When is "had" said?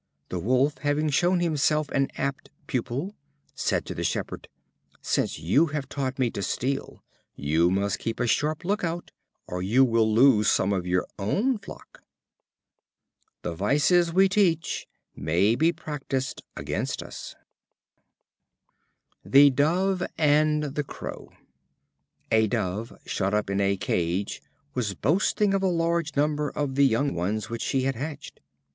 19.37-19.37, 27.83-27.95